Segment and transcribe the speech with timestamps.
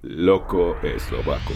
[0.00, 1.54] Loco eslovaco.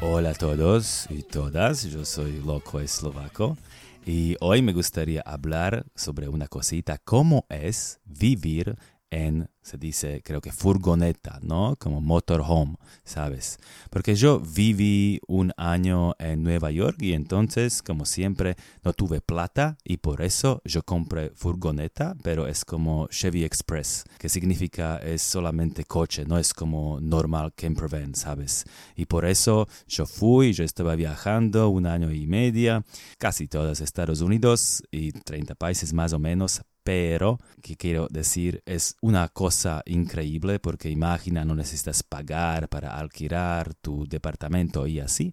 [0.00, 3.58] Hola a todos y todas, yo soy Loco Eslovaco
[4.06, 8.78] y hoy me gustaría hablar sobre una cosita, cómo es vivir
[9.10, 11.76] en, se dice, creo que furgoneta, ¿no?
[11.78, 13.58] Como motorhome, ¿sabes?
[13.90, 19.76] Porque yo viví un año en Nueva York y entonces, como siempre, no tuve plata
[19.84, 25.84] y por eso yo compré furgoneta, pero es como Chevy Express, que significa es solamente
[25.84, 28.64] coche, no es como normal campervan, ¿sabes?
[28.96, 32.84] Y por eso yo fui, yo estaba viajando un año y medio,
[33.18, 38.96] casi todos Estados Unidos y 30 países más o menos, pero que quiero decir es
[39.00, 45.32] una cosa increíble porque imagina no necesitas pagar para alquilar tu departamento y así.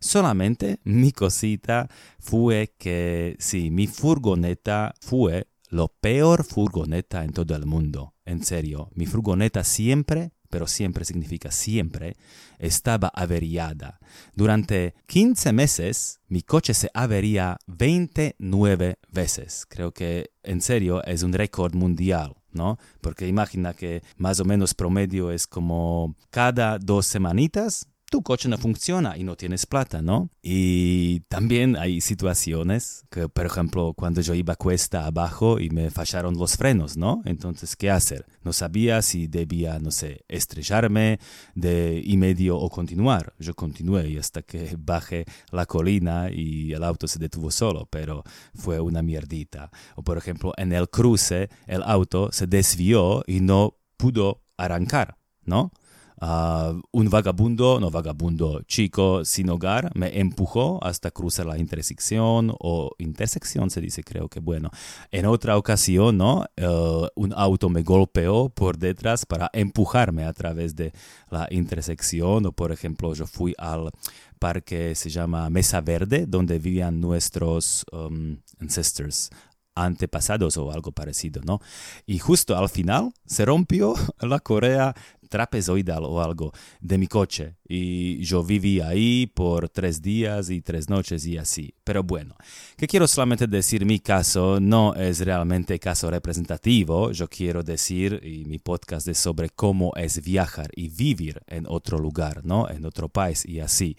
[0.00, 1.88] Solamente mi cosita
[2.18, 8.14] fue que sí, mi furgoneta fue lo peor furgoneta en todo el mundo.
[8.24, 12.16] En serio, mi furgoneta siempre pero siempre significa siempre,
[12.58, 13.98] estaba averiada.
[14.34, 19.66] Durante 15 meses mi coche se avería 29 veces.
[19.68, 22.34] Creo que en serio es un récord mundial.
[22.50, 22.78] ¿no?
[23.02, 28.56] Porque imagina que más o menos promedio es como cada dos semanitas tu coche no
[28.56, 30.30] funciona y no tienes plata, ¿no?
[30.42, 36.38] Y también hay situaciones que, por ejemplo, cuando yo iba cuesta abajo y me fallaron
[36.38, 37.22] los frenos, ¿no?
[37.24, 38.24] Entonces, ¿qué hacer?
[38.42, 41.18] No sabía si debía, no sé, estrellarme
[41.54, 43.34] de y medio o continuar.
[43.38, 48.24] Yo continué y hasta que bajé la colina y el auto se detuvo solo, pero
[48.54, 49.70] fue una mierdita.
[49.96, 55.72] O, por ejemplo, en el cruce, el auto se desvió y no pudo arrancar, ¿no?
[56.20, 62.90] Uh, un vagabundo, no vagabundo, chico sin hogar, me empujó hasta cruzar la intersección o
[62.98, 64.70] intersección se dice, creo que bueno.
[65.12, 66.44] En otra ocasión, ¿no?
[66.60, 70.92] Uh, un auto me golpeó por detrás para empujarme a través de
[71.30, 73.90] la intersección o por ejemplo yo fui al
[74.38, 79.30] parque se llama Mesa Verde donde vivían nuestros um, ancestors
[79.74, 81.60] antepasados o algo parecido, ¿no?
[82.06, 84.94] Y justo al final se rompió la correa
[85.28, 90.88] trapezoidal o algo de mi coche y yo viví ahí por tres días y tres
[90.88, 91.74] noches y así.
[91.84, 92.34] Pero bueno,
[92.76, 98.46] que quiero solamente decir mi caso no es realmente caso representativo, yo quiero decir y
[98.46, 102.68] mi podcast es sobre cómo es viajar y vivir en otro lugar, ¿no?
[102.70, 103.96] En otro país y así.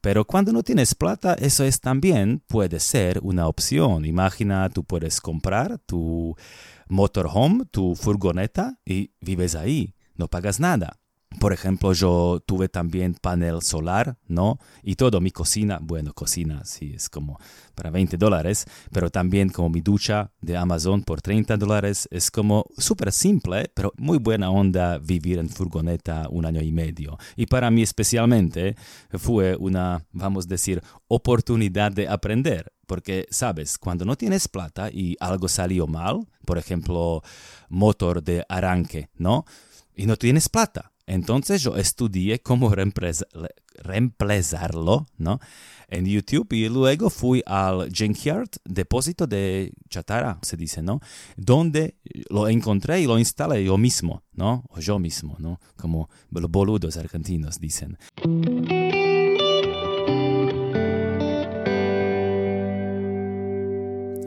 [0.00, 4.04] Pero cuando no tienes plata, eso es también puede ser una opción.
[4.04, 6.36] Imagina, tú puedes comprar tu
[6.88, 10.98] motorhome, tu furgoneta y vives ahí no pagas nada.
[11.40, 14.58] Por ejemplo, yo tuve también panel solar, ¿no?
[14.82, 17.38] Y todo, mi cocina, bueno, cocina, sí, es como
[17.74, 22.64] para 20 dólares, pero también como mi ducha de Amazon por 30 dólares, es como
[22.76, 27.18] súper simple, pero muy buena onda vivir en furgoneta un año y medio.
[27.36, 28.74] Y para mí especialmente
[29.10, 35.14] fue una, vamos a decir, oportunidad de aprender, porque, sabes, cuando no tienes plata y
[35.20, 37.22] algo salió mal, por ejemplo,
[37.68, 39.44] motor de arranque, ¿no?
[39.98, 40.92] Y no tienes plata.
[41.06, 42.72] Entonces yo estudié cómo
[43.82, 45.40] reemplazarlo, ¿no?
[45.88, 51.00] En YouTube y luego fui al junkyard, depósito de chatarra, se dice, ¿no?
[51.36, 51.96] Donde
[52.30, 54.64] lo encontré y lo instalé yo mismo, ¿no?
[54.68, 55.58] O yo mismo, ¿no?
[55.76, 57.98] Como los boludos argentinos dicen.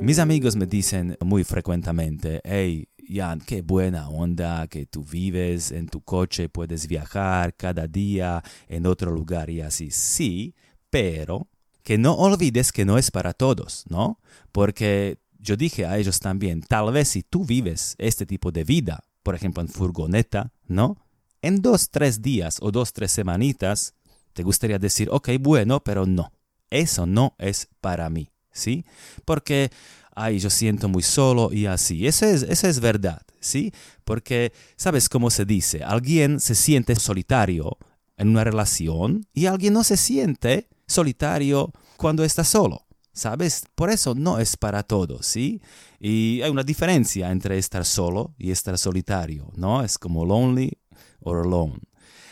[0.02, 5.88] Mis amigos me dicen muy frecuentemente, hey, Jan, qué buena onda que tú vives en
[5.88, 9.92] tu coche, puedes viajar cada día en otro lugar y así.
[9.92, 10.56] Sí,
[10.90, 11.48] pero
[11.84, 14.20] que no olvides que no es para todos, ¿no?
[14.52, 19.04] Porque yo dije a ellos también, tal vez si tú vives este tipo de vida,
[19.24, 20.98] por ejemplo en furgoneta, ¿no?
[21.42, 23.96] En dos, tres días o dos, tres semanitas,
[24.34, 26.32] te gustaría decir, ok, bueno, pero no,
[26.70, 28.86] eso no es para mí, ¿sí?
[29.26, 29.72] Porque
[30.16, 32.08] ay, yo siento muy solo y así.
[32.08, 33.74] Eso es, eso es verdad, ¿sí?
[34.04, 35.84] Porque, ¿sabes cómo se dice?
[35.84, 37.78] Alguien se siente solitario
[38.18, 42.86] en una relación y alguien no se siente solitario cuando está solo.
[43.14, 43.66] ¿Sabes?
[43.76, 45.62] Por eso no es para todos, ¿sí?
[46.00, 49.84] Y hay una diferencia entre estar solo y estar solitario, ¿no?
[49.84, 50.72] Es como lonely
[51.20, 51.80] or alone.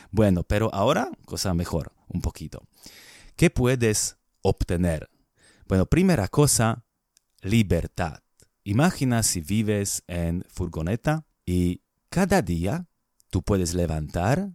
[0.09, 2.63] Bueno, pero ahora, cosa mejor, un poquito.
[3.36, 5.09] ¿Qué puedes obtener?
[5.68, 6.86] Bueno, primera cosa,
[7.41, 8.19] libertad.
[8.63, 12.88] Imagina si vives en furgoneta y cada día
[13.30, 14.51] tú puedes levantar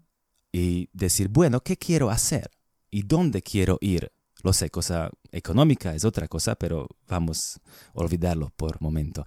[0.52, 2.50] y decir, bueno, ¿qué quiero hacer?
[2.90, 4.12] ¿Y dónde quiero ir?
[4.42, 7.60] Lo sé, cosa económica es otra cosa, pero vamos
[7.94, 9.24] a olvidarlo por momento.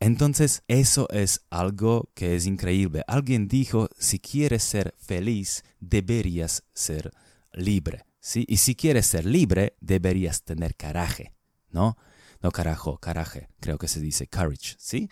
[0.00, 3.02] Entonces, eso es algo que es increíble.
[3.06, 7.12] Alguien dijo, si quieres ser feliz, deberías ser
[7.52, 8.04] libre.
[8.20, 8.44] ¿sí?
[8.48, 11.34] Y si quieres ser libre, deberías tener caraje,
[11.70, 11.96] ¿no?
[12.40, 15.08] No carajo, caraje, creo que se dice courage, ¿sí?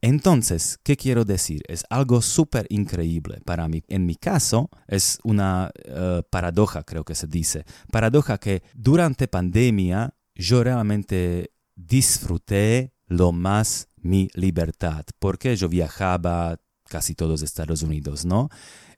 [0.00, 1.62] Entonces, ¿qué quiero decir?
[1.66, 3.82] Es algo súper increíble para mí.
[3.88, 7.64] En mi caso, es una eh, paradoja, creo que se dice.
[7.90, 17.14] Paradoja que durante pandemia yo realmente disfruté lo más mi libertad, porque yo viajaba casi
[17.14, 18.50] todos Estados Unidos, ¿no?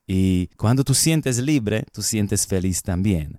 [0.06, 3.38] Y cuando tú sientes libre, tú sientes feliz también.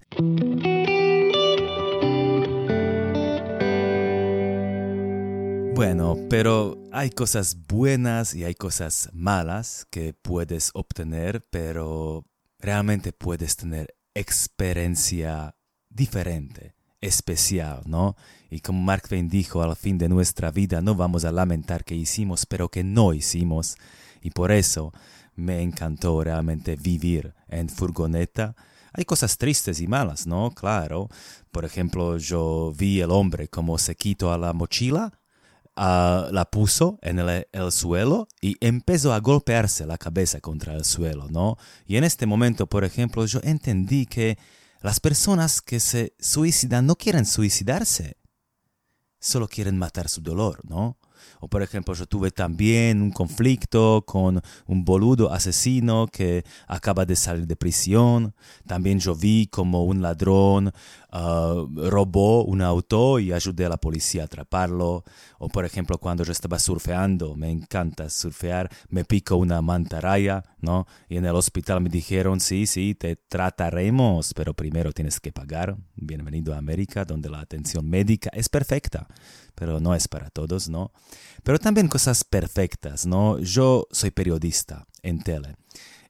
[5.77, 12.25] Bueno, pero hay cosas buenas y hay cosas malas que puedes obtener, pero
[12.57, 15.55] realmente puedes tener experiencia
[15.87, 18.15] diferente, especial, ¿no?
[18.49, 21.93] Y como Mark Twain dijo, al fin de nuestra vida no vamos a lamentar que
[21.93, 23.77] hicimos, pero que no hicimos.
[24.23, 24.91] Y por eso
[25.35, 28.55] me encantó realmente vivir en furgoneta
[28.93, 30.49] hay cosas tristes y malas, ¿no?
[30.49, 31.07] Claro.
[31.51, 35.13] Por ejemplo, yo vi el hombre como se quitó a la mochila
[35.77, 41.57] la puso en el, suelo y empezó a golpearse la cabeza contra el suelo, ¿no?
[41.85, 44.37] Y en este momento, por ejemplo, yo entendí que
[44.81, 48.17] las personas que se suicidan no quieren suicidarse,
[49.19, 50.97] solo quieren matar su dolor, ¿no?
[51.39, 57.15] O por ejemplo, yo tuve también un conflicto con un boludo asesino que acaba de
[57.15, 58.33] salir de prisión.
[58.65, 60.71] También yo vi como un ladrón
[61.11, 65.03] ah, robó un auto y ayudé a la policía a atraparlo.
[65.39, 70.87] O por ejemplo, cuando yo estaba surfeando, me encanta surfear, me pico una mantarraya, ¿no?
[71.09, 75.77] Y en el hospital me dijeron, sí, sí, te trataremos, pero primero tienes que pagar.
[75.95, 79.07] Bienvenido a América, donde la atención médica es perfecta
[79.57, 80.91] pero no es para todos, ¿no?
[81.43, 83.39] Pero también cosas perfectas, ¿no?
[83.39, 85.55] Yo soy periodista en tele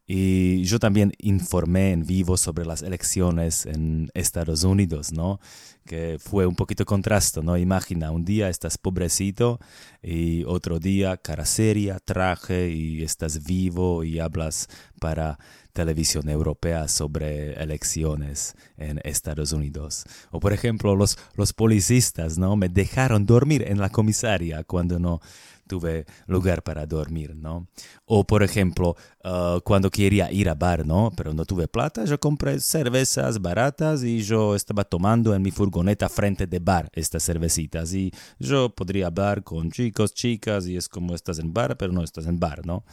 [0.06, 5.40] y yo también informé en vivo sobre las elecciones en Estados Unidos, ¿no?
[5.86, 7.58] Que fue un poquito contraste, ¿no?
[7.58, 9.60] Imagina, un día estás pobrecito
[10.02, 14.68] y otro día cara seria, traje y estás vivo y hablas
[15.00, 15.40] para
[15.78, 20.06] televisión europea sobre elecciones en Estados Unidos.
[20.32, 22.56] O por ejemplo, los, los policistas, ¿no?
[22.56, 25.22] Me dejaron dormir en la comisaria cuando no
[25.68, 27.68] tuve lugar para dormir, ¿no?
[28.06, 31.12] O por ejemplo, uh, cuando quería ir a bar, ¿no?
[31.16, 36.10] Pero no tuve plata, yo compré cervezas baratas y yo estaba tomando en mi furgoneta
[36.10, 41.14] frente de bar estas cervecitas y yo podría hablar con chicos, chicas y es como
[41.14, 42.84] estás en bar, pero no estás en bar, ¿no?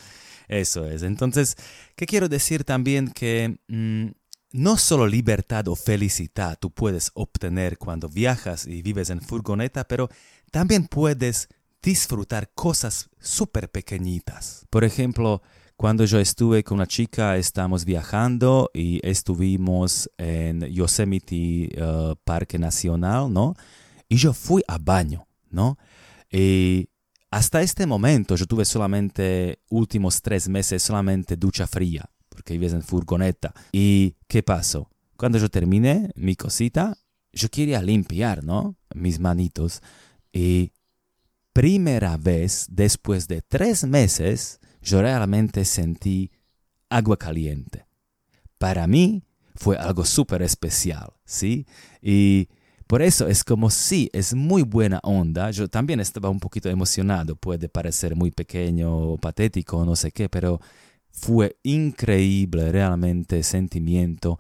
[0.49, 1.03] Eso es.
[1.03, 1.57] Entonces,
[1.97, 3.09] ¿qué quiero decir también?
[3.09, 4.09] Que mm,
[4.55, 10.09] no solo libertad o felicidad tú puedes obtener cuando viajas y vives en furgoneta, pero
[10.53, 11.49] también puedes
[11.85, 14.67] disfrutar cosas súper pequeñitas.
[14.71, 15.43] Por ejemplo,
[15.77, 23.31] cuando yo estuve con una chica, estamos viajando y estuvimos en Yosemite uh, Parque Nacional,
[23.31, 23.55] ¿no?
[24.09, 25.77] Y yo fui a baño, ¿no?
[26.33, 26.89] Y
[27.31, 32.83] hasta este momento yo tuve solamente, últimos tres meses, solamente ducha fría, porque vives en
[32.83, 33.53] furgoneta.
[33.73, 34.89] ¿Y qué pasó?
[35.17, 36.97] Cuando yo terminé mi cosita,
[37.33, 38.77] yo quería limpiar, ¿no?
[38.95, 39.83] Mis manitos.
[40.33, 40.73] Y
[41.55, 46.31] primera vez, después de tres meses, yo realmente sentí
[46.91, 47.87] agua caliente.
[48.59, 49.23] Para mí
[49.55, 51.67] fue algo súper especial, ¿sí?
[52.03, 52.49] Y
[52.87, 55.51] por eso es como si es muy buena onda.
[55.53, 60.29] Yo también estaba un poquito emocionado, puede parecer muy pequeño o patético, no sé qué,
[60.29, 60.61] pero
[61.11, 64.39] fue increíble realmente sentimiento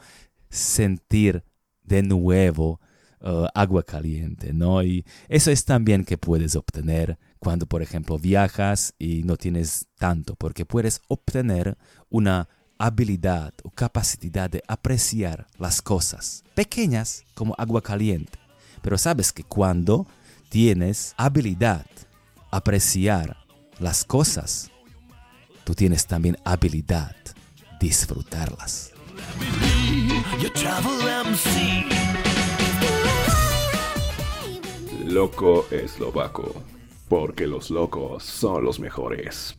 [0.50, 1.44] sentir
[1.84, 2.80] de nuevo
[3.24, 4.82] uh, agua caliente, ¿no?
[4.82, 10.36] Y eso es también que puedes obtener cuando, por ejemplo, viajas y no tienes tanto,
[10.36, 11.76] porque puedes obtener
[12.08, 18.38] una habilidad o capacidad de apreciar las cosas, pequeñas como agua caliente.
[18.82, 20.06] Pero sabes que cuando
[20.48, 21.86] tienes habilidad
[22.50, 23.36] apreciar
[23.78, 24.70] las cosas,
[25.64, 27.16] tú tienes también habilidad
[27.80, 28.92] disfrutarlas.
[35.14, 36.52] Loco eslovaco,
[37.08, 39.52] porque los locos son los mejores.